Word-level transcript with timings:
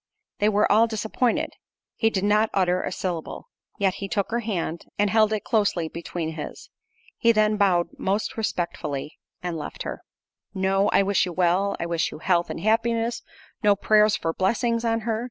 They 0.39 0.49
were 0.49 0.69
all 0.71 0.87
disappointed—he 0.87 2.09
did 2.09 2.23
not 2.23 2.49
utter 2.55 2.81
a 2.81 2.91
syllable. 2.91 3.49
Yet 3.77 3.93
he 4.01 4.07
took 4.07 4.31
her 4.31 4.39
hand, 4.39 4.85
and 4.97 5.11
held 5.11 5.31
it 5.31 5.43
closely 5.43 5.89
between 5.89 6.31
his. 6.31 6.71
He 7.19 7.31
then 7.31 7.55
bowed 7.55 7.89
most 7.99 8.35
respectfully 8.35 9.19
and 9.43 9.55
left 9.59 9.83
her. 9.83 10.01
No 10.55 10.87
"I 10.89 11.03
wish 11.03 11.27
you 11.27 11.33
well;—I 11.33 11.85
wish 11.85 12.09
you 12.11 12.17
health 12.17 12.49
and 12.49 12.61
happiness." 12.61 13.21
No 13.61 13.75
"Prayers 13.75 14.15
for 14.15 14.33
blessings 14.33 14.83
on 14.83 15.01
her." 15.01 15.19